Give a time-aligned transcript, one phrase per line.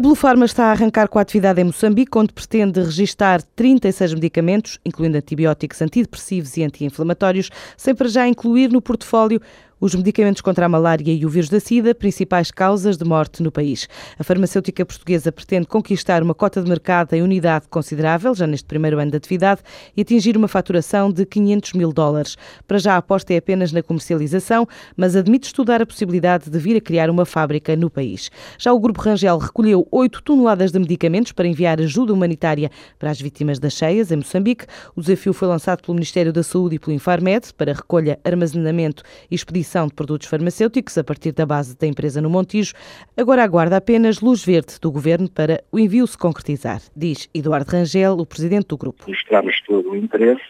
[0.00, 4.14] A Blue Pharma está a arrancar com a atividade em Moçambique, onde pretende registar 36
[4.14, 9.42] medicamentos, incluindo antibióticos, antidepressivos e anti-inflamatórios, sem para já incluir no portfólio
[9.80, 13.50] os medicamentos contra a malária e o vírus da SIDA, principais causas de morte no
[13.50, 13.88] país.
[14.18, 18.98] A farmacêutica portuguesa pretende conquistar uma cota de mercado em unidade considerável, já neste primeiro
[18.98, 19.62] ano de atividade,
[19.96, 22.36] e atingir uma faturação de 500 mil dólares.
[22.68, 26.76] Para já a aposta é apenas na comercialização, mas admite estudar a possibilidade de vir
[26.76, 28.30] a criar uma fábrica no país.
[28.58, 33.18] Já o Grupo Rangel recolheu 8 toneladas de medicamentos para enviar ajuda humanitária para as
[33.18, 34.66] vítimas das cheias em Moçambique.
[34.94, 39.34] O desafio foi lançado pelo Ministério da Saúde e pelo Infarmed para recolha, armazenamento e
[39.34, 42.74] expedição aquisição de produtos farmacêuticos a partir da base da empresa no Montijo,
[43.16, 48.14] agora aguarda apenas luz verde do governo para o envio se concretizar, diz Eduardo Rangel,
[48.14, 49.04] o presidente do grupo.
[49.08, 50.42] Mostramos todo o interesse,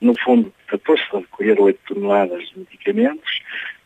[0.00, 3.40] no fundo, tratou-se de recolher 8 toneladas de medicamentos,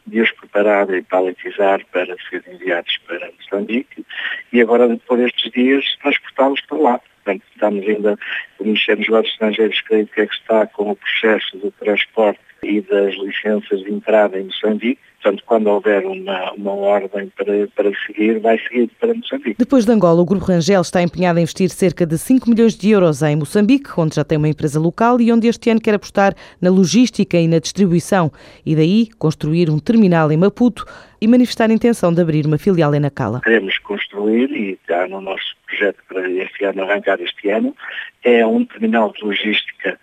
[0.06, 4.06] de os preparar e paletizar para serem enviados para Moçambique
[4.52, 7.00] e agora, depois destes dias, transportá-los para lá.
[7.24, 8.18] Portanto, estamos ainda,
[8.58, 12.82] o Ministério dos Estrangeiros creio que é que está com o processo de transporte e
[12.82, 15.00] das licenças de entrada em Moçambique.
[15.20, 19.56] Portanto, quando houver uma, uma ordem para, para seguir, vai seguir para Moçambique.
[19.58, 22.90] Depois de Angola, o Grupo Rangel está empenhado a investir cerca de 5 milhões de
[22.90, 26.34] euros em Moçambique, onde já tem uma empresa local e onde este ano quer apostar
[26.60, 28.30] na logística e na distribuição
[28.64, 30.84] e daí construir um terminal em Maputo
[31.20, 33.40] e manifestar a intenção de abrir uma filial em Nacala.
[33.40, 37.74] Queremos construir, e está no nosso projeto para este ano, arrancar este ano,
[38.22, 39.98] é um terminal de logística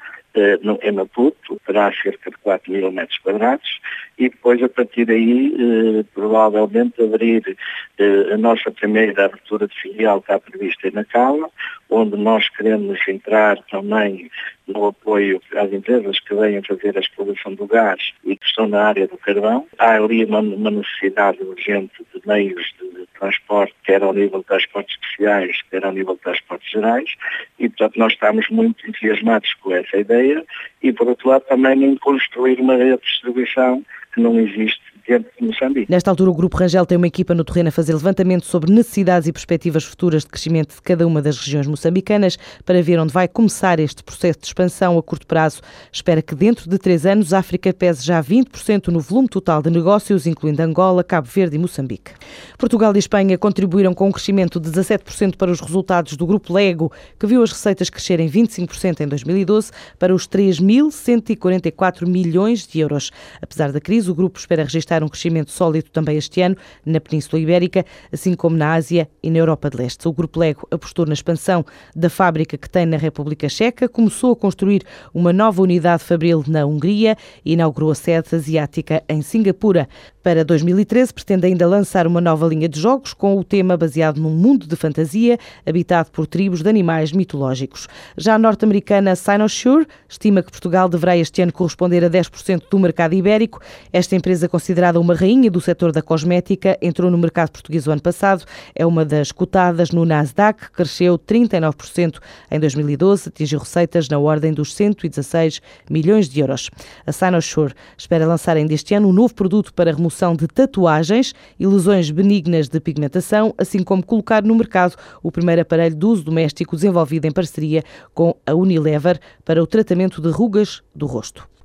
[0.62, 3.80] no, em Maputo, terá cerca de 4 mil metros quadrados,
[4.18, 7.58] e depois a partir daí eh, provavelmente abrir
[7.98, 11.50] eh, a nossa primeira abertura de filial está prevista na Cala,
[11.90, 14.30] onde nós queremos entrar também
[14.68, 18.84] no apoio às empresas que venham fazer a exploração do gás e que estão na
[18.84, 19.68] área do carvão.
[19.78, 22.85] Há ali uma, uma necessidade urgente de meios de
[23.20, 27.16] transporte, quer ao nível de transportes especiais, quer ao nível de transportes gerais,
[27.60, 30.44] e portanto nós estamos muito entusiasmados com essa ideia
[30.82, 33.84] e por outro lado também em construir uma rede de distribuição
[34.14, 35.92] que não existe dentro de Moçambique.
[35.92, 39.28] Nesta altura, o Grupo Rangel tem uma equipa no terreno a fazer levantamento sobre necessidades
[39.28, 43.28] e perspectivas futuras de crescimento de cada uma das regiões moçambicanas para ver onde vai
[43.28, 45.62] começar este processo de expansão a curto prazo.
[45.92, 49.70] Espera que dentro de três anos a África pese já 20% no volume total de
[49.70, 52.12] negócios, incluindo Angola, Cabo Verde e Moçambique.
[52.58, 56.92] Portugal e Espanha contribuíram com um crescimento de 17% para os resultados do Grupo Lego,
[57.20, 63.12] que viu as receitas crescerem 25% em 2012 para os 3.144 milhões de euros.
[63.42, 67.42] Apesar da crise, o grupo espera registrar um crescimento sólido também este ano na Península
[67.42, 70.08] Ibérica, assim como na Ásia e na Europa de Leste.
[70.08, 74.36] O Grupo Lego apostou na expansão da fábrica que tem na República Checa, começou a
[74.36, 79.88] construir uma nova unidade fabril na Hungria e inaugurou a sede asiática em Singapura.
[80.26, 84.32] Para 2013, pretende ainda lançar uma nova linha de jogos com o tema baseado num
[84.32, 87.88] mundo de fantasia habitado por tribos de animais mitológicos.
[88.18, 93.14] Já a norte-americana Sinosure estima que Portugal deverá este ano corresponder a 10% do mercado
[93.14, 93.62] ibérico.
[93.94, 94.50] Esta empresa,
[94.86, 98.46] considerada uma rainha do setor da cosmética, entrou no mercado português o ano passado.
[98.76, 102.20] É uma das cotadas no Nasdaq, cresceu 39%
[102.52, 106.70] em 2012, atingiu receitas na ordem dos 116 milhões de euros.
[107.06, 111.66] A Sinosure espera lançar ainda este ano um novo produto para remoção de tatuagens e
[111.66, 116.76] lesões benignas de pigmentação, assim como colocar no mercado o primeiro aparelho de uso doméstico
[116.76, 121.56] desenvolvido em parceria com a Unilever para o tratamento de rugas do rosto.